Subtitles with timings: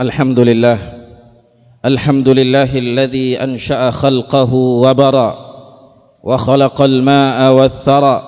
[0.00, 0.78] الحمد لله
[1.84, 5.34] الحمد لله الذي أنشأ خلقه وبرى
[6.24, 8.22] وخلق الماء والثرى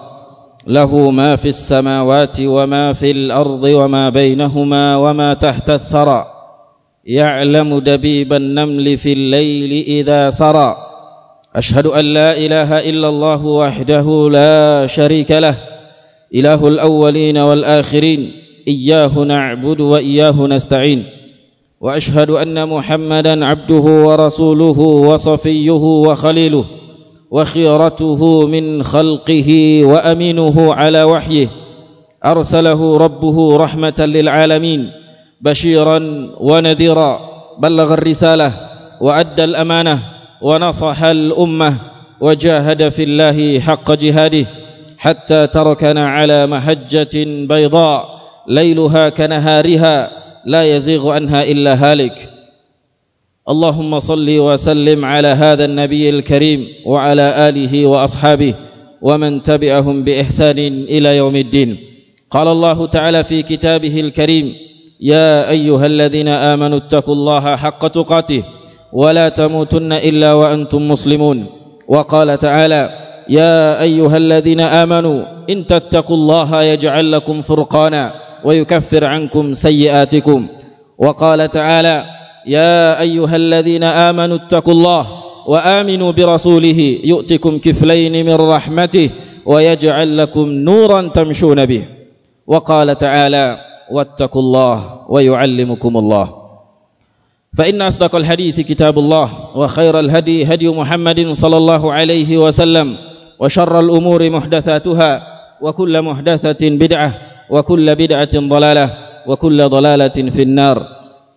[0.66, 6.24] له ما في السماوات وما في الأرض وما بينهما وما تحت الثرى
[7.04, 10.76] يعلم دبيب النمل في الليل إذا سرى
[11.56, 15.58] أشهد أن لا إله إلا الله وحده لا شريك له
[16.34, 18.32] إله الأولين والآخرين
[18.68, 21.15] إياه نعبد وإياه نستعين.
[21.80, 23.74] وأشهد أن محمدا عبده
[24.06, 26.64] ورسوله وصفيه وخليله
[27.30, 31.48] وخيرته من خلقه وأمينه على وحيه.
[32.24, 34.90] أرسله ربه رحمة للعالمين
[35.40, 37.20] بشيرا ونذيرا.
[37.58, 38.52] بلغ الرسالة
[39.00, 39.98] وأدى الأمانة
[40.42, 41.74] ونصح الأمة
[42.20, 44.46] وجاهد في الله حق جهاده
[44.98, 50.25] حتى تركنا على محجه بيضاء ليلها كنهارها.
[50.46, 52.30] لا يزيغ عنها إلا هالك.
[53.48, 58.54] اللهم صل وسلم على هذا النبي الكريم وعلى آله وأصحابه
[59.02, 61.76] ومن تبعهم بإحسان إلى يوم الدين.
[62.30, 64.54] قال الله تعالى في كتابه الكريم
[65.00, 68.42] يا أيها الذين آمنوا اتقوا الله حق تقاته
[68.92, 71.46] ولا تموتن إلا وأنتم مسلمون.
[71.88, 72.90] وقال تعالى
[73.28, 78.25] يا أيها الذين آمنوا إن تتقوا الله يجعل لكم فرقانا.
[78.46, 80.46] ويكفر عنكم سيئاتكم.
[80.98, 82.04] وقال تعالى
[82.46, 85.04] يا أيها الذين آمنوا اتقوا الله
[85.46, 89.10] وآمنوا برسوله يؤتكم كفلين من رحمته
[89.46, 91.82] ويجعل لكم نورا تمشون به.
[92.46, 93.58] وقال تعالى
[93.90, 96.26] واتقوا الله ويعلمكم الله.
[97.58, 102.96] فإن أصدق الحديث كتاب الله وخير الهدي هدي محمد صلى الله عليه وسلم
[103.38, 105.22] وشر الأمور محدثاتها
[105.62, 110.78] وكل محدثة بدعة wa kullu bid'atin dhalalah wa kullu dhalalatin finnar.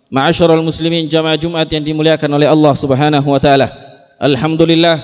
[0.09, 3.69] Ma'asyiral muslimin jamaah Jumat yang dimuliakan oleh Allah Subhanahu wa taala.
[4.17, 4.97] Alhamdulillah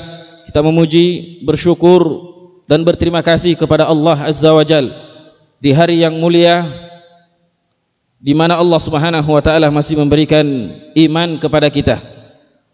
[0.50, 2.34] kita memuji bersyukur
[2.66, 4.90] dan berterima kasih kepada Allah Azza wa Jal.
[5.62, 6.66] Di hari yang mulia
[8.18, 10.46] di mana Allah Subhanahu wa taala masih memberikan
[10.98, 12.02] iman kepada kita.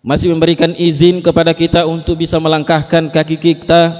[0.01, 3.91] Masih memberikan izin kepada kita untuk bisa melangkahkan kaki kita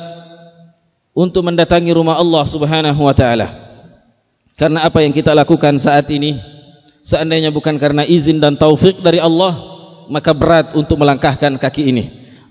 [1.12, 3.61] untuk mendatangi rumah Allah Subhanahu wa taala
[4.62, 6.38] Karena apa yang kita lakukan saat ini
[7.02, 9.58] Seandainya bukan karena izin dan taufik dari Allah
[10.06, 12.04] Maka berat untuk melangkahkan kaki ini.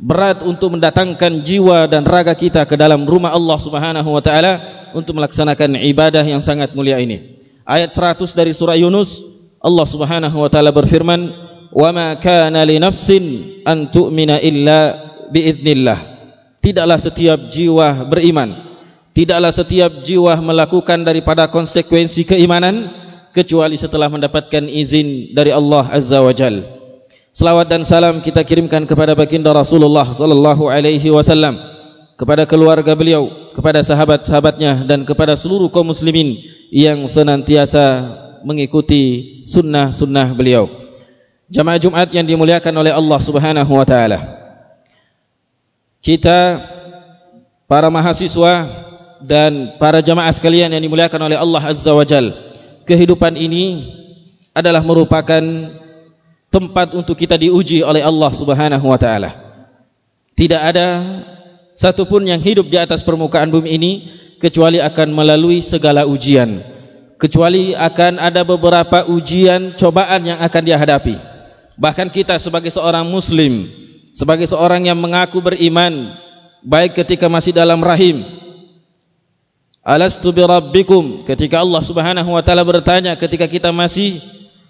[0.03, 4.53] Berat untuk mendatangkan jiwa dan raga kita ke dalam rumah Allah subhanahu wa ta'ala
[4.91, 7.39] Untuk melaksanakan ibadah yang sangat mulia ini.
[7.63, 9.23] Ayat 100 dari surah Yunus
[9.63, 11.31] Allah subhanahu wa ta'ala berfirman
[11.71, 13.25] Wa ma kana li nafsin
[13.63, 14.99] an tu'mina illa
[15.31, 15.99] biiznillah
[16.59, 18.70] Tidaklah setiap jiwa beriman
[19.11, 22.95] Tidaklah setiap jiwa melakukan daripada konsekuensi keimanan
[23.35, 26.63] kecuali setelah mendapatkan izin dari Allah Azza wa Jal.
[27.31, 31.59] Selawat dan salam kita kirimkan kepada baginda Rasulullah sallallahu alaihi wasallam,
[32.19, 36.43] kepada keluarga beliau, kepada sahabat-sahabatnya dan kepada seluruh kaum muslimin
[36.75, 40.67] yang senantiasa mengikuti sunnah-sunnah beliau.
[41.51, 44.19] Jamaah Jumat yang dimuliakan oleh Allah Subhanahu wa taala.
[46.03, 46.59] Kita
[47.71, 48.67] para mahasiswa
[49.25, 52.33] dan para jamaah sekalian yang dimuliakan oleh Allah Azza wa Jal
[52.89, 53.89] kehidupan ini
[54.57, 55.43] adalah merupakan
[56.51, 59.31] tempat untuk kita diuji oleh Allah Subhanahu wa taala.
[60.35, 60.89] Tidak ada
[61.77, 63.93] satupun yang hidup di atas permukaan bumi ini
[64.41, 66.81] kecuali akan melalui segala ujian
[67.21, 71.21] kecuali akan ada beberapa ujian cobaan yang akan dia hadapi.
[71.77, 73.69] Bahkan kita sebagai seorang muslim
[74.11, 76.17] sebagai seorang yang mengaku beriman
[76.65, 78.25] baik ketika masih dalam rahim
[79.81, 81.25] Alastu bi rabbikum?
[81.25, 84.21] Ketika Allah Subhanahu wa taala bertanya ketika kita masih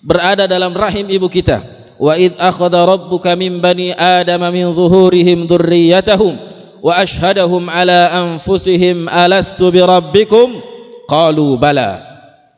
[0.06, 1.66] berada dalam rahim ibu kita
[1.98, 6.38] wa id akhadha rabbuka min bani adama min zuhurihim dhurriyyatahum
[6.80, 10.62] wa ashhadahum ala anfusihim alastu bi rabbikum?
[11.10, 12.06] Qalu bala.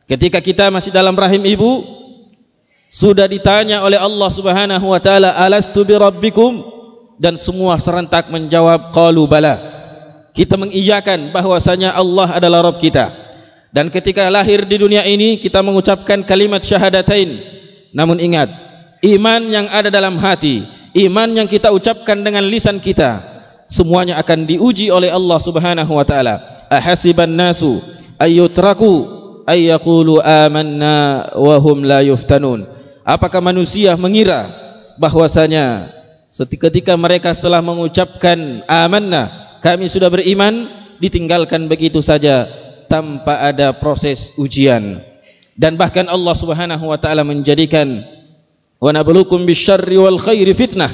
[0.05, 1.81] Ketika kita masih dalam rahim ibu
[2.85, 6.69] sudah ditanya oleh Allah Subhanahu wa taala alastu bi rabbikum?
[7.17, 9.82] Dan semua serentak menjawab qalu bala
[10.33, 13.13] kita mengiyakan bahwasanya Allah adalah Rabb kita.
[13.73, 17.41] Dan ketika lahir di dunia ini kita mengucapkan kalimat syahadatain.
[17.93, 18.49] Namun ingat,
[19.01, 20.65] iman yang ada dalam hati,
[21.05, 23.21] iman yang kita ucapkan dengan lisan kita,
[23.69, 26.65] semuanya akan diuji oleh Allah Subhanahu wa taala.
[26.69, 27.81] Ahasiban nasu
[28.17, 29.05] ayyutraku
[29.45, 32.65] ayyaqulu amanna wa hum la yuftanun.
[33.05, 34.49] Apakah manusia mengira
[34.97, 35.91] bahwasanya
[36.69, 40.67] ketika mereka setelah mengucapkan amanna kami sudah beriman
[40.99, 42.51] ditinggalkan begitu saja
[42.91, 44.99] tanpa ada proses ujian.
[45.55, 48.03] Dan bahkan Allah Subhanahu wa taala menjadikan
[48.83, 50.91] wa nabluukum bisyarri wal khairi fitnah.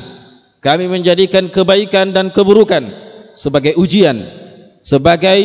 [0.61, 2.85] Kami menjadikan kebaikan dan keburukan
[3.33, 4.21] sebagai ujian
[4.83, 5.39] sebagai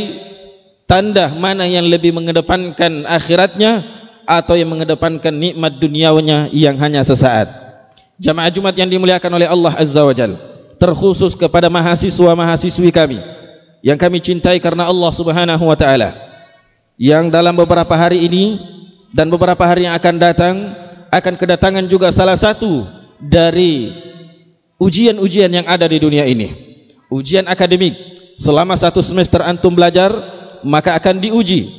[0.85, 3.87] tanda mana yang lebih mengedepankan akhiratnya
[4.27, 7.49] atau yang mengedepankan nikmat duniawinya yang hanya sesaat.
[8.19, 13.19] Jamaah Jumat yang dimuliakan oleh Allah Azza wa Jal terkhusus kepada mahasiswa-mahasiswi kami
[13.85, 16.17] yang kami cintai karena Allah Subhanahu wa taala.
[16.97, 18.57] Yang dalam beberapa hari ini
[19.13, 20.55] dan beberapa hari yang akan datang
[21.13, 22.89] akan kedatangan juga salah satu
[23.21, 23.93] dari
[24.81, 26.49] ujian-ujian yang ada di dunia ini.
[27.13, 27.93] Ujian akademik.
[28.35, 30.11] Selama satu semester antum belajar
[30.67, 31.71] maka akan diuji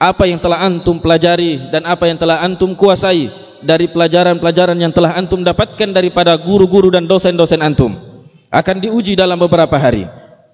[0.00, 3.28] apa yang telah antum pelajari dan apa yang telah antum kuasai
[3.60, 8.13] dari pelajaran-pelajaran yang telah antum dapatkan daripada guru-guru dan dosen-dosen antum
[8.54, 10.06] akan diuji dalam beberapa hari.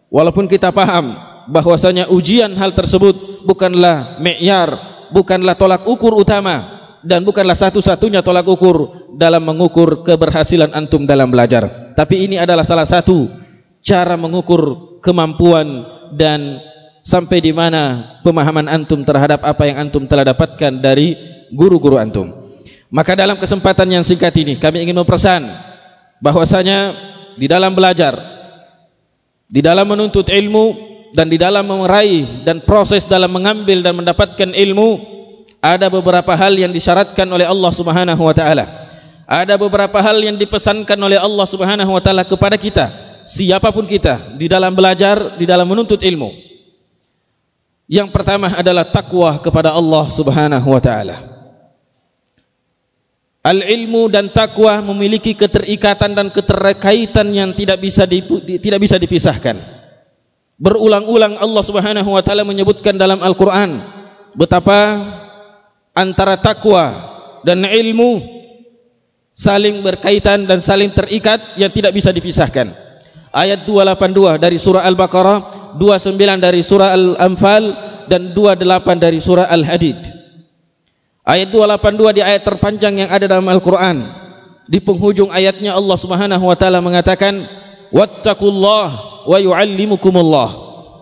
[0.08, 1.12] Walaupun kita paham
[1.52, 4.74] bahwasanya ujian hal tersebut bukanlah mi'yar,
[5.12, 11.92] bukanlah tolak ukur utama dan bukanlah satu-satunya tolak ukur dalam mengukur keberhasilan antum dalam belajar
[11.96, 13.28] tapi ini adalah salah satu
[13.80, 16.60] cara mengukur kemampuan dan
[17.00, 21.16] sampai di mana pemahaman antum terhadap apa yang antum telah dapatkan dari
[21.48, 22.28] guru-guru antum
[22.92, 25.48] maka dalam kesempatan yang singkat ini kami ingin mempersan
[26.20, 26.92] bahwasanya
[27.40, 28.20] di dalam belajar
[29.48, 34.88] di dalam menuntut ilmu dan di dalam meraih dan proses dalam mengambil dan mendapatkan ilmu
[35.60, 38.64] ada beberapa hal yang disyaratkan oleh Allah Subhanahu wa taala.
[39.30, 42.86] Ada beberapa hal yang dipesankan oleh Allah Subhanahu wa taala kepada kita,
[43.28, 46.32] siapapun kita di dalam belajar, di dalam menuntut ilmu.
[47.90, 51.29] Yang pertama adalah takwa kepada Allah Subhanahu wa taala.
[53.40, 59.56] Al-ilmu dan takwa memiliki keterikatan dan keterkaitan yang tidak bisa tidak bisa dipisahkan.
[60.60, 63.80] Berulang-ulang Allah Subhanahu wa taala menyebutkan dalam Al-Qur'an
[64.36, 64.78] betapa
[65.96, 66.92] antara takwa
[67.40, 68.20] dan ilmu
[69.32, 72.76] saling berkaitan dan saling terikat yang tidak bisa dipisahkan.
[73.32, 75.38] Ayat 282 dari surah Al-Baqarah,
[75.80, 77.64] 29 dari surah Al-Anfal
[78.04, 80.19] dan 28 dari surah Al-Hadid.
[81.20, 84.08] Ayat 282 di ayat terpanjang yang ada dalam Al-Qur'an.
[84.64, 87.44] Di penghujung ayatnya Allah Subhanahu wa taala mengatakan,
[87.92, 90.48] "Wattaqullaha wa yu'allimukumullah."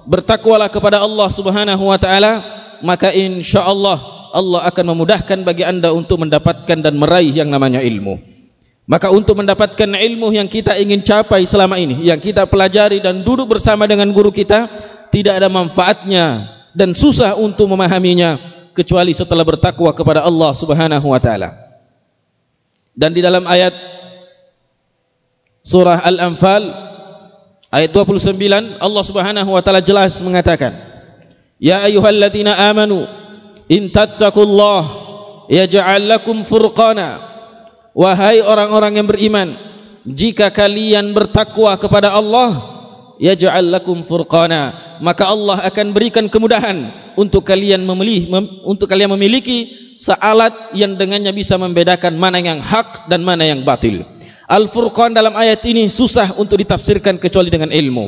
[0.08, 2.42] Bertakwalah kepada Allah Subhanahu wa taala,
[2.82, 8.18] maka insyaallah Allah akan memudahkan bagi anda untuk mendapatkan dan meraih yang namanya ilmu.
[8.88, 13.52] Maka untuk mendapatkan ilmu yang kita ingin capai selama ini, yang kita pelajari dan duduk
[13.52, 14.66] bersama dengan guru kita,
[15.12, 21.58] tidak ada manfaatnya dan susah untuk memahaminya kecuali setelah bertakwa kepada Allah Subhanahu wa taala.
[22.94, 23.74] Dan di dalam ayat
[25.66, 26.62] surah Al-Anfal
[27.74, 30.78] ayat 29 Allah Subhanahu wa taala jelas mengatakan,
[31.58, 33.10] "Ya ayyuhalladzina amanu
[33.66, 34.82] in tattaqullah
[35.50, 37.24] yaj'al lakum furqana
[37.98, 39.48] wahai orang-orang yang beriman
[40.06, 42.78] jika kalian bertakwa kepada Allah
[43.18, 49.90] yaj'al lakum furqana maka Allah akan berikan kemudahan untuk kalian memilih mem, untuk kalian memiliki
[49.98, 54.06] sealat yang dengannya bisa membedakan mana yang hak dan mana yang batil
[54.46, 58.06] al-furqan dalam ayat ini susah untuk ditafsirkan kecuali dengan ilmu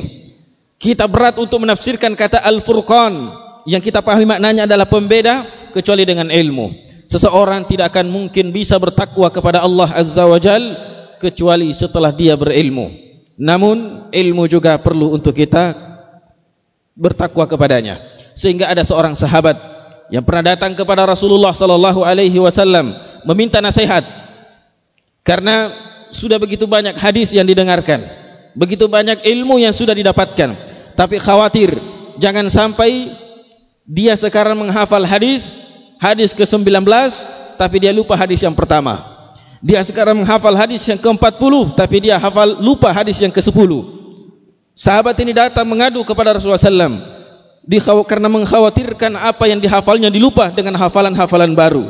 [0.79, 3.37] kita berat untuk menafsirkan kata al-furqan
[3.69, 6.89] yang kita pahami maknanya adalah pembeda kecuali dengan ilmu.
[7.05, 10.73] Seseorang tidak akan mungkin bisa bertakwa kepada Allah Azza wa Jal
[11.19, 12.89] kecuali setelah dia berilmu.
[13.35, 15.75] Namun ilmu juga perlu untuk kita
[16.95, 17.99] bertakwa kepadanya.
[18.37, 19.59] Sehingga ada seorang sahabat
[20.11, 24.03] yang pernah datang kepada Rasulullah sallallahu alaihi wasallam meminta nasihat.
[25.23, 25.71] Karena
[26.11, 28.03] sudah begitu banyak hadis yang didengarkan,
[28.57, 30.49] begitu banyak ilmu yang sudah didapatkan,
[30.97, 31.77] tapi khawatir
[32.19, 33.15] jangan sampai
[33.87, 35.49] dia sekarang menghafal hadis
[36.01, 36.83] hadis ke-19
[37.55, 38.99] tapi dia lupa hadis yang pertama
[39.61, 43.71] dia sekarang menghafal hadis yang ke-40 tapi dia hafal lupa hadis yang ke-10
[44.73, 47.20] sahabat ini datang mengadu kepada Rasulullah SAW
[48.07, 51.85] karena mengkhawatirkan apa yang dihafalnya dilupa dengan hafalan-hafalan baru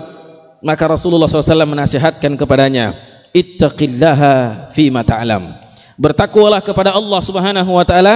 [0.62, 2.94] maka Rasulullah SAW menasihatkan kepadanya
[3.32, 5.56] ittaqillaha fima ta'lam
[5.96, 8.16] bertakwalah kepada Allah Subhanahu wa taala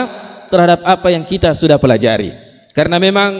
[0.52, 2.36] terhadap apa yang kita sudah pelajari
[2.76, 3.32] karena memang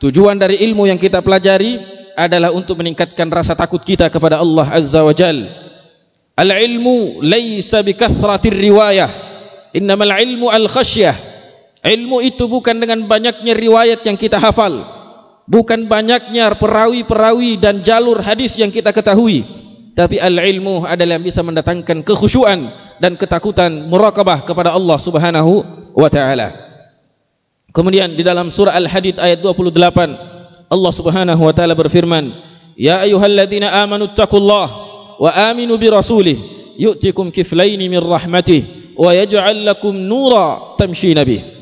[0.00, 1.76] Tujuan dari ilmu yang kita pelajari
[2.16, 5.44] adalah untuk meningkatkan rasa takut kita kepada Allah Azza wa Jal.
[6.40, 9.12] Al-ilmu laysa bikathratir riwayah.
[9.76, 11.29] Innamal ilmu al-khasyah.
[11.80, 14.84] Ilmu itu bukan dengan banyaknya riwayat yang kita hafal.
[15.48, 19.42] Bukan banyaknya perawi-perawi dan jalur hadis yang kita ketahui.
[19.96, 22.68] Tapi al-ilmu adalah yang bisa mendatangkan kekhusyuan
[23.00, 25.52] dan ketakutan murakabah kepada Allah Subhanahu
[25.96, 26.54] wa ta'ala.
[27.72, 32.30] Kemudian di dalam surah Al-Hadid ayat 28 Allah Subhanahu wa taala berfirman,
[32.78, 34.70] "Ya ayyuhalladzina amanu taqullaha
[35.18, 36.38] wa aminu bi rasulih
[36.78, 41.59] yu'tikum kiflaini min rahmatih wa yaj'al lakum nura tamshina bih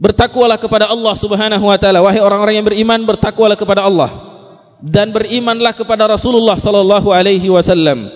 [0.00, 2.00] Bertakwalah kepada Allah Subhanahu wa taala.
[2.00, 4.32] Wahai orang-orang yang beriman bertakwalah kepada Allah.
[4.80, 8.08] Dan berimanlah kepada Rasulullah sallallahu alaihi wasallam.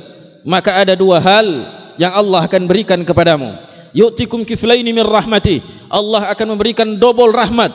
[0.48, 1.44] Maka ada dua hal
[2.00, 3.52] yang Allah akan berikan kepadamu.
[3.92, 5.60] Yu'tikum kiflaini min rahmati.
[5.92, 7.70] Allah akan memberikan double rahmat.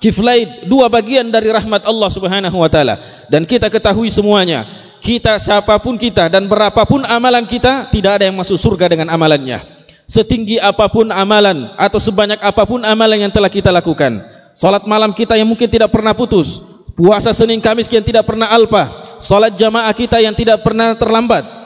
[0.00, 2.96] Kiflain dua bagian dari rahmat Allah Subhanahu wa taala.
[3.28, 4.64] Dan kita ketahui semuanya
[5.00, 9.79] kita siapapun kita dan berapapun amalan kita tidak ada yang masuk surga dengan amalannya
[10.10, 15.46] setinggi apapun amalan atau sebanyak apapun amalan yang telah kita lakukan salat malam kita yang
[15.46, 16.58] mungkin tidak pernah putus
[16.98, 21.60] puasa Senin Kamis yang tidak pernah alpa salat jamaah kita yang tidak pernah terlambat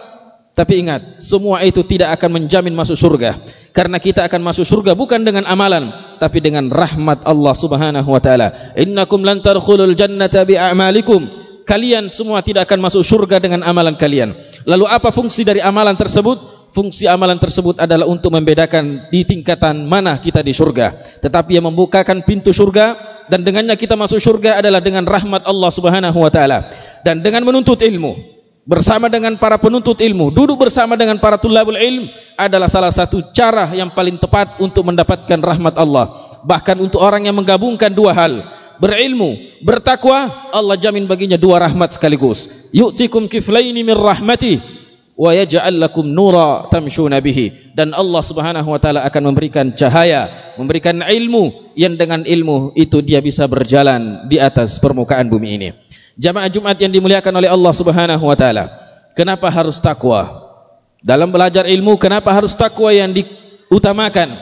[0.54, 3.34] tapi ingat, semua itu tidak akan menjamin masuk surga.
[3.74, 5.90] Karena kita akan masuk surga bukan dengan amalan,
[6.22, 8.54] tapi dengan rahmat Allah Subhanahu wa taala.
[8.78, 11.26] Innakum lan tadkhulul jannata bi a'malikum.
[11.66, 14.30] Kalian semua tidak akan masuk surga dengan amalan kalian.
[14.62, 16.53] Lalu apa fungsi dari amalan tersebut?
[16.74, 21.22] Fungsi amalan tersebut adalah untuk membedakan di tingkatan mana kita di surga.
[21.22, 22.98] Tetapi yang membukakan pintu surga
[23.30, 26.66] dan dengannya kita masuk surga adalah dengan rahmat Allah Subhanahu wa taala
[27.06, 28.18] dan dengan menuntut ilmu
[28.66, 33.70] bersama dengan para penuntut ilmu, duduk bersama dengan para tulabul ilm adalah salah satu cara
[33.70, 36.10] yang paling tepat untuk mendapatkan rahmat Allah.
[36.42, 38.42] Bahkan untuk orang yang menggabungkan dua hal,
[38.82, 42.50] berilmu, bertakwa, Allah jamin baginya dua rahmat sekaligus.
[42.74, 44.83] Yu'tikum kiflaini min rahmati
[45.14, 47.75] wa yaj'al lakum nura tamshuna bihi.
[47.75, 53.23] Dan Allah Subhanahu wa taala akan memberikan cahaya, memberikan ilmu yang dengan ilmu itu dia
[53.23, 55.68] bisa berjalan di atas permukaan bumi ini.
[56.14, 58.71] Jamaah Jumat yang dimuliakan oleh Allah Subhanahu wa taala.
[59.14, 60.47] Kenapa harus takwa?
[61.02, 64.35] Dalam belajar ilmu kenapa harus takwa yang diutamakan?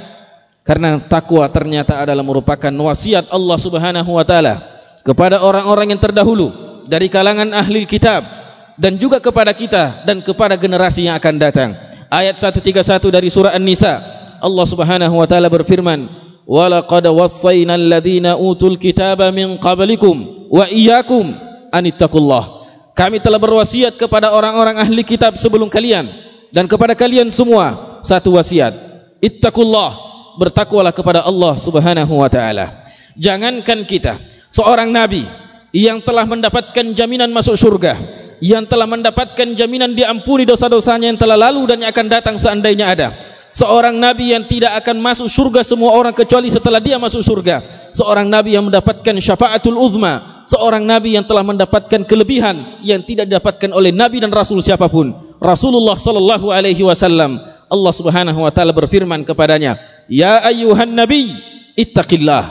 [0.63, 4.63] Karena takwa ternyata adalah merupakan wasiat Allah Subhanahu wa taala
[5.03, 6.55] kepada orang-orang yang terdahulu
[6.87, 8.42] dari kalangan ahli kitab
[8.77, 11.71] dan juga kepada kita dan kepada generasi yang akan datang.
[12.13, 14.01] Ayat 131 dari surah An-Nisa
[14.43, 16.11] Allah Subhanahu wa taala berfirman,
[16.45, 21.33] "Wa laqad wassayna alladziina utul kitaba min qablikum wa iyyakum
[21.73, 22.61] anittaqullah.
[22.93, 26.13] Kami telah berwasiat kepada orang-orang ahli kitab sebelum kalian
[26.53, 28.77] dan kepada kalian semua satu wasiat.
[29.25, 30.13] Ittaqullah.
[30.33, 32.89] Bertakwalah kepada Allah Subhanahu wa taala.
[33.21, 34.17] Jangankan kita,
[34.49, 35.29] seorang nabi
[35.77, 41.71] yang telah mendapatkan jaminan masuk surga, yang telah mendapatkan jaminan diampuni dosa-dosanya yang telah lalu
[41.71, 43.09] dan yang akan datang seandainya ada.
[43.55, 47.63] Seorang nabi yang tidak akan masuk surga semua orang kecuali setelah dia masuk surga.
[47.95, 53.71] Seorang nabi yang mendapatkan syafaatul uzma, seorang nabi yang telah mendapatkan kelebihan yang tidak didapatkan
[53.71, 55.15] oleh nabi dan rasul siapapun.
[55.39, 57.39] Rasulullah sallallahu alaihi wasallam.
[57.73, 59.81] Allah Subhanahu wa taala berfirman kepadanya
[60.11, 61.31] ya ayyuhan nabi
[61.79, 62.45] ittaqillah.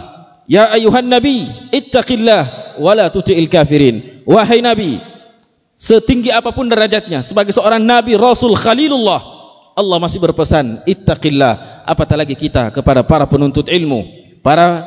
[0.48, 2.78] Ya ayyuhan nabi ittaqillah.
[2.80, 4.24] Wala tuti'il kafirin.
[4.24, 5.11] Wahai nabi
[5.82, 11.84] setinggi apapun derajatnya sebagai seorang nabi rasul khalilullah Allah masih berpesan ittaqillah.
[11.88, 14.04] Apatah lagi kita kepada para penuntut ilmu
[14.44, 14.84] para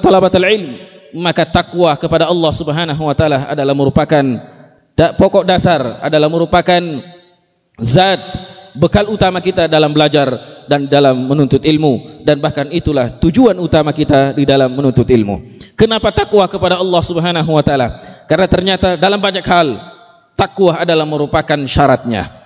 [0.00, 0.92] talabatul ilm.
[1.14, 4.24] Maka takwa kepada Allah Subhanahu wa taala adalah merupakan
[4.98, 6.82] pokok dasar adalah merupakan
[7.78, 8.18] zat
[8.74, 10.34] bekal utama kita dalam belajar
[10.66, 15.62] dan dalam menuntut ilmu dan bahkan itulah tujuan utama kita di dalam menuntut ilmu.
[15.78, 17.88] Kenapa takwa kepada Allah Subhanahu wa taala?
[18.26, 19.78] Karena ternyata dalam banyak hal
[20.34, 22.44] takwa adalah merupakan syaratnya.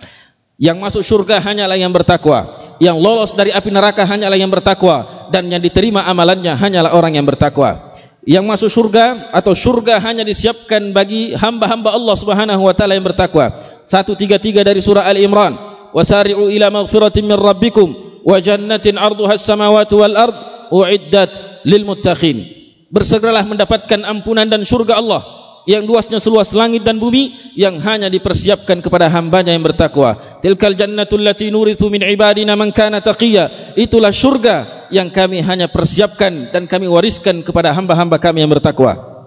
[0.59, 2.51] Yang masuk surga hanyalah yang bertakwa,
[2.83, 7.23] yang lolos dari api neraka hanyalah yang bertakwa dan yang diterima amalannya hanyalah orang yang
[7.23, 7.89] bertakwa
[8.29, 13.57] yang masuk surga atau surga hanya disiapkan bagi hamba-hamba Allah Subhanahu wa taala yang bertakwa.
[13.89, 15.57] 133 dari surah Ali Imran.
[15.95, 17.89] Min rabbikum
[18.25, 20.37] wa jannatin 'arduha as-samawati wal ard
[20.73, 22.45] u'iddat lil muttaqin.
[22.89, 25.21] Bersegeralah mendapatkan ampunan dan surga Allah
[25.69, 30.17] yang luasnya seluas langit dan bumi yang hanya dipersiapkan kepada hambanya yang bertakwa.
[30.41, 33.77] Tilkal jannatul lati nurithu min ibadina man kana taqiyya.
[33.77, 39.18] Itulah surga yang kami hanya persiapkan dan kami wariskan kepada hamba-hamba kami yang bertakwa.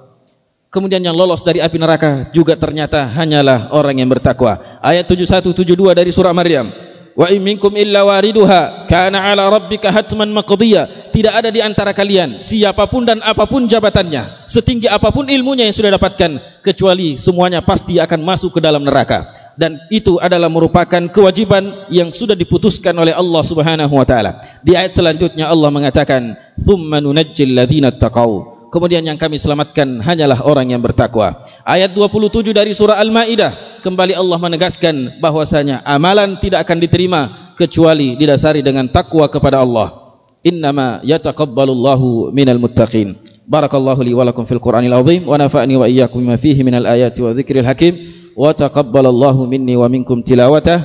[0.72, 4.80] Kemudian yang lolos dari api neraka juga ternyata hanyalah orang yang bertakwa.
[4.80, 6.72] Ayat 7172 dari surah Maryam.
[7.12, 7.44] Wa in
[7.76, 11.12] illa wariduha kana ala rabbika hatman maqdiya.
[11.12, 16.64] Tidak ada di antara kalian siapapun dan apapun jabatannya setinggi apapun ilmunya yang sudah dapatkan
[16.64, 19.28] kecuali semuanya pasti akan masuk ke dalam neraka
[19.62, 24.98] dan itu adalah merupakan kewajiban yang sudah diputuskan oleh Allah Subhanahu wa taala di ayat
[24.98, 31.44] selanjutnya Allah mengatakan thumma nunajjil ladzina taqau kemudian yang kami selamatkan hanyalah orang yang bertakwa.
[31.68, 37.22] Ayat 27 dari surah Al-Maidah kembali Allah menegaskan bahwasanya amalan tidak akan diterima
[37.60, 40.16] kecuali didasari dengan takwa kepada Allah.
[40.42, 43.14] Innama yataqabbalullahu minal muttaqin.
[43.46, 47.22] Barakallahu li wa lakum fil Qur'anil azim wa nafa'ni wa iyyakum bima fihi minal ayati
[47.22, 47.94] wa dzikril hakim.
[48.42, 50.82] وتقبل الله مني ومنكم تلاوته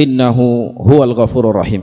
[0.00, 0.38] إنه
[0.80, 1.82] هو الغفور الرحيم.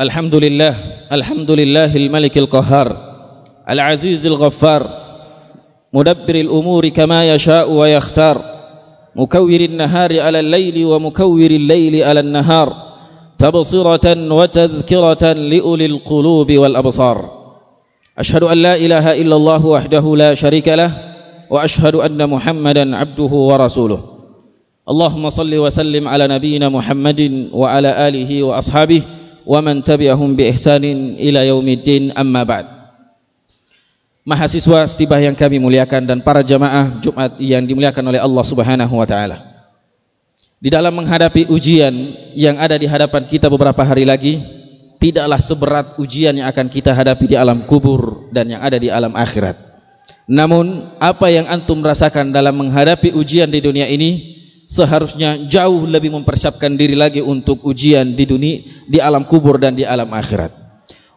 [0.00, 0.74] الحمد لله
[1.12, 2.88] الحمد لله الملك القهار
[3.68, 4.82] العزيز الغفار
[5.92, 8.36] مدبر الأمور كما يشاء ويختار
[9.16, 12.85] مكور النهار على الليل ومكور الليل على النهار
[13.38, 17.16] تبصرة وتذكرة لأولي القلوب والأبصار.
[18.18, 20.90] أشهد أن لا إله إلا الله وحده لا شريك له
[21.50, 24.00] وأشهد أن محمدا عبده ورسوله.
[24.86, 29.02] اللهم صل وسلم على نبينا محمد وعلى آله وأصحابه
[29.46, 30.84] ومن تبعهم بإحسان
[31.18, 32.66] إلى يوم الدين أما بعد.
[34.26, 39.06] Mahasiswa setibah yang kami muliakan dan para jamaah Jumat yang dimuliakan oleh Allah Subhanahu wa
[39.06, 39.45] taala.
[40.56, 41.92] Di dalam menghadapi ujian
[42.32, 44.40] yang ada di hadapan kita beberapa hari lagi,
[44.96, 49.12] tidaklah seberat ujian yang akan kita hadapi di alam kubur dan yang ada di alam
[49.12, 49.52] akhirat.
[50.24, 56.72] Namun, apa yang antum rasakan dalam menghadapi ujian di dunia ini seharusnya jauh lebih mempersiapkan
[56.72, 60.56] diri lagi untuk ujian di dunia di alam kubur dan di alam akhirat.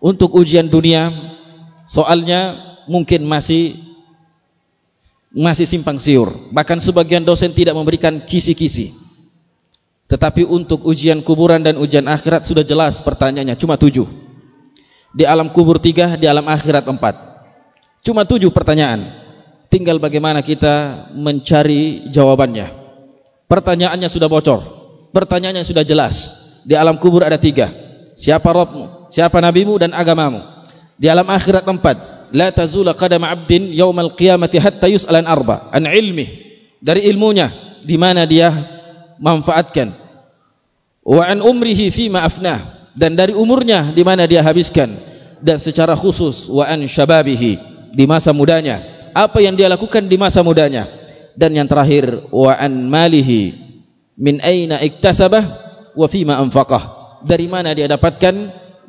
[0.03, 1.15] Untuk ujian dunia
[1.87, 2.59] soalnya
[2.91, 3.79] mungkin masih
[5.31, 6.27] masih simpang siur.
[6.51, 8.98] Bahkan sebagian dosen tidak memberikan kisi-kisi
[10.09, 14.09] tetapi untuk ujian kuburan dan ujian akhirat sudah jelas pertanyaannya cuma tujuh
[15.13, 17.15] di alam kubur tiga di alam akhirat empat
[18.01, 19.05] cuma tujuh pertanyaan
[19.69, 22.79] tinggal bagaimana kita mencari jawabannya
[23.49, 24.61] Pertanyaannya sudah bocor.
[25.09, 26.37] Pertanyaannya sudah jelas.
[26.61, 27.73] Di alam kubur ada tiga.
[28.13, 29.09] Siapa Rabbmu?
[29.09, 30.69] Siapa Nabimu dan agamamu?
[31.01, 32.29] Di alam akhirat tempat.
[32.29, 35.73] La tazula qadam abdin yawmal qiyamati hatta yus'alan arba.
[35.73, 36.29] An ilmi.
[36.77, 37.49] Dari ilmunya.
[37.81, 38.53] Di mana dia
[39.19, 39.93] manfaatkan.
[41.05, 42.91] Wa an umrihi fima afnah.
[42.97, 44.95] Dan dari umurnya di mana dia habiskan.
[45.43, 46.49] Dan secara khusus.
[46.49, 47.51] Wa an syababihi.
[47.93, 48.81] Di masa mudanya.
[49.13, 50.99] Apa yang dia lakukan di masa mudanya
[51.39, 53.55] dan yang terakhir wa an malihi
[54.19, 55.43] min aina iktasabah
[55.95, 56.83] wa fima anfaqah
[57.23, 58.35] dari mana dia dapatkan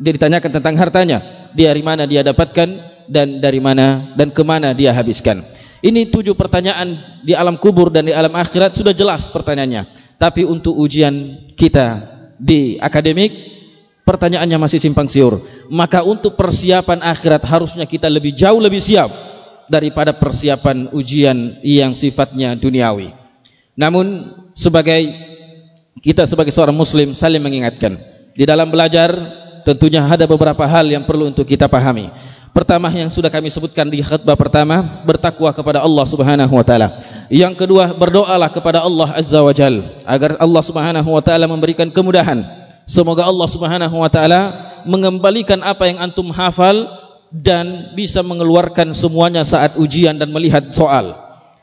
[0.02, 1.18] dia ditanyakan tentang hartanya
[1.54, 2.68] dari mana dia dapatkan
[3.06, 5.46] dan dari mana dan ke mana dia habiskan
[5.78, 9.86] ini tujuh pertanyaan di alam kubur dan di alam akhirat sudah jelas pertanyaannya
[10.20, 12.04] tapi untuk ujian kita
[12.37, 13.33] di akademik
[14.04, 15.40] pertanyaannya masih simpang siur
[15.72, 19.30] maka untuk persiapan akhirat harusnya kita lebih jauh lebih siap
[19.70, 23.14] daripada persiapan ujian yang sifatnya duniawi.
[23.78, 25.14] Namun sebagai
[26.02, 27.96] kita sebagai seorang muslim saling mengingatkan
[28.35, 29.14] di dalam belajar
[29.62, 32.11] tentunya ada beberapa hal yang perlu untuk kita pahami.
[32.50, 36.98] Pertama yang sudah kami sebutkan di khutbah pertama bertakwa kepada Allah Subhanahu wa taala.
[37.30, 42.42] Yang kedua berdoalah kepada Allah Azza wa Jal agar Allah Subhanahu wa taala memberikan kemudahan.
[42.90, 44.40] Semoga Allah Subhanahu wa taala
[44.82, 46.90] mengembalikan apa yang antum hafal
[47.30, 51.14] dan bisa mengeluarkan semuanya saat ujian dan melihat soal.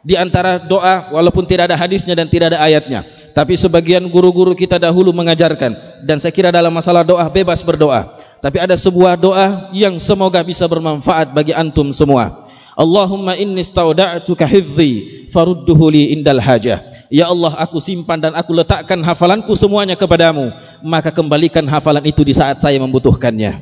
[0.08, 3.04] Di antara doa walaupun tidak ada hadisnya dan tidak ada ayatnya,
[3.36, 8.16] tapi sebagian guru-guru kita dahulu mengajarkan dan saya kira dalam masalah doa bebas berdoa.
[8.40, 12.47] Tapi ada sebuah doa yang semoga bisa bermanfaat bagi antum semua.
[12.78, 16.78] Allahumma inni stauda'tuka hifzi farudduhu li indal hajah.
[17.10, 20.54] Ya Allah aku simpan dan aku letakkan hafalanku semuanya kepadamu,
[20.86, 23.58] maka kembalikan hafalan itu di saat saya membutuhkannya.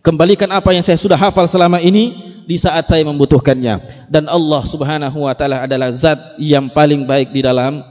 [0.00, 2.14] Kembalikan apa yang saya sudah hafal selama ini
[2.48, 4.06] di saat saya membutuhkannya.
[4.08, 7.84] Dan Allah subhanahu wa ta'ala adalah zat yang paling baik di dalam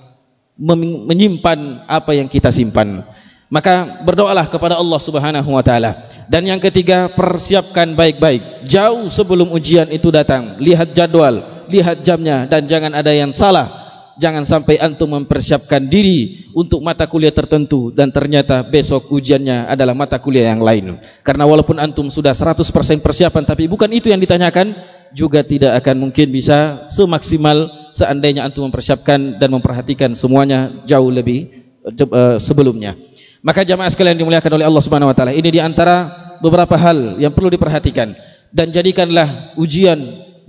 [0.57, 3.05] menyimpan apa yang kita simpan.
[3.49, 6.08] Maka berdoalah kepada Allah subhanahu wa ta'ala.
[6.29, 8.63] Dan yang ketiga, persiapkan baik-baik.
[8.69, 10.61] Jauh sebelum ujian itu datang.
[10.61, 13.89] Lihat jadwal, lihat jamnya dan jangan ada yang salah
[14.19, 20.19] jangan sampai antum mempersiapkan diri untuk mata kuliah tertentu dan ternyata besok ujiannya adalah mata
[20.19, 20.99] kuliah yang lain.
[21.23, 22.67] Karena walaupun antum sudah 100%
[22.99, 24.75] persiapan tapi bukan itu yang ditanyakan,
[25.15, 31.49] juga tidak akan mungkin bisa semaksimal seandainya antum mempersiapkan dan memperhatikan semuanya jauh lebih
[31.81, 32.93] uh, sebelumnya.
[33.39, 36.11] Maka jamaah sekalian dimuliakan oleh Allah Subhanahu wa taala, ini di antara
[36.43, 38.11] beberapa hal yang perlu diperhatikan
[38.51, 39.99] dan jadikanlah ujian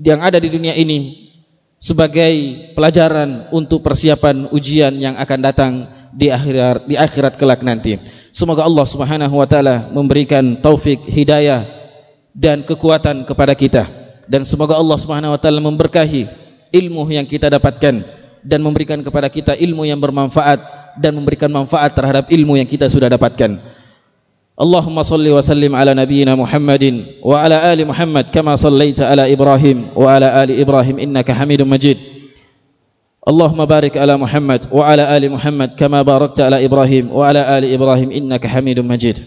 [0.00, 1.30] yang ada di dunia ini
[1.78, 2.32] sebagai
[2.74, 5.72] pelajaran untuk persiapan ujian yang akan datang
[6.10, 8.00] di akhirat di akhirat kelak nanti.
[8.34, 11.66] Semoga Allah Subhanahu wa taala memberikan taufik hidayah
[12.34, 13.86] dan kekuatan kepada kita
[14.30, 16.26] dan semoga Allah Subhanahu wa taala memberkahi
[16.70, 18.02] ilmu yang kita dapatkan
[18.40, 23.11] dan memberikan kepada kita ilmu yang bermanfaat dan memberikan manfaat terhadap ilmu yang kita sudah
[23.11, 23.75] dapatkan.
[24.55, 30.49] اللهم صل وسلم على نبينا محمد وعلى آل محمد كما صليت على إبراهيم وعلى آل
[30.63, 31.97] إبراهيم إنك حميد مجيد
[33.27, 38.47] اللهم بارك على محمد وعلى آل محمد كما باركت على إبراهيم وعلى آل إبراهيم إنك
[38.47, 39.19] حميد مجيد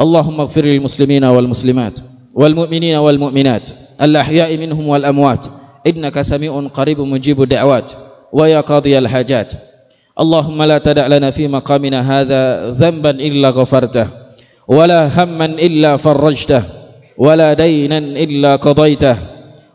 [0.00, 1.98] اللهم اغفر للمسلمين والمسلمات
[2.34, 3.68] والمؤمنين والمؤمنات
[4.02, 5.46] الأحياء منهم والأموات
[5.86, 7.92] إنك سميع قريب مجيب الدعوات
[8.32, 9.52] ويا قاضي الحاجات
[10.19, 14.07] اللهم لا تدع لنا في مقامنا هذا ذنبا إلا غفرته
[14.67, 16.63] ولا هما إلا فرجته
[17.17, 19.15] ولا دينا إلا قضيته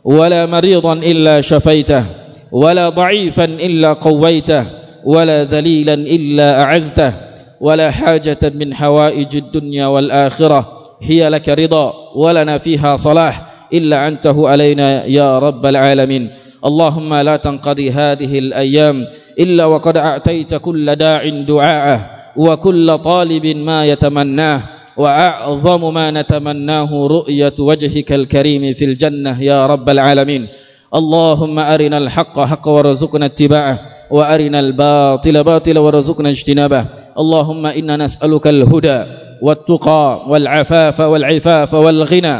[0.03, 2.03] ولا مريضا إلا شفيته
[2.51, 4.65] ولا ضعيفا إلا قويته
[5.05, 7.13] ولا ذليلا إلا أعزته
[7.61, 13.41] ولا حاجة من حوائج الدنيا والآخرة هي لك رضا ولنا فيها صلاح
[13.73, 16.29] إلا عنته علينا يا رب العالمين.
[16.65, 19.05] اللهم لا تنقضي هذه الأيام
[19.39, 21.99] إلا وقد أعطيت كل داع دعاءه
[22.35, 24.61] وكل طالب ما يتمناه
[24.97, 30.47] وأعظم ما نتمناه رؤية وجهك الكريم في الجنة يا رب العالمين.
[30.95, 33.79] اللهم أرنا الحق حق ورزقنا اتباعه
[34.11, 36.85] وأرنا الباطل باطل ورزقنا اجتنابه.
[37.19, 39.03] اللهم إنا نسألك الهدى
[39.41, 42.37] والتقى والعفاف والعفاف والغنى.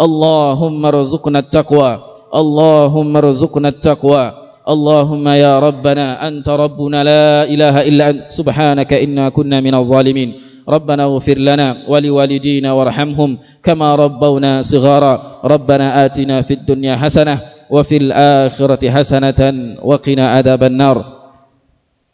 [0.00, 1.98] اللهم رزقنا التقوى.
[2.34, 4.45] اللهم رزقنا التقوى.
[4.66, 10.32] اللهم يا ربنا أنت ربنا لا إله إلا أنت سبحانك إنا كنا من الظالمين.
[10.68, 15.14] ربنا اغفر لنا ولوالدينا وارحمهم كما ربونا صغارا.
[15.44, 17.38] ربنا آتنا في الدنيا حسنة
[17.70, 19.40] وفي الآخرة حسنة
[19.82, 20.96] وقنا عذاب النار.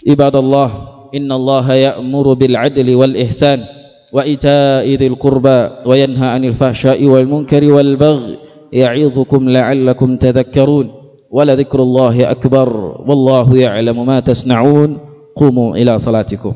[0.08, 0.70] عباد الله
[1.16, 3.60] إن الله يأمر بالعدل والإحسان
[4.12, 8.36] وإيتاء ذي القربى وينهى عن الفحشاء والمنكر والبغي.
[8.72, 11.01] يعظكم لعلكم تذكرون.
[11.32, 12.68] ولذكر الله أكبر
[13.06, 14.98] والله يعلم ما تصنعون.
[15.36, 16.52] قوموا إلى صلاتكم.